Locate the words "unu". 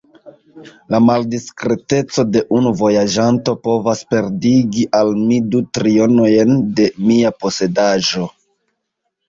2.61-2.71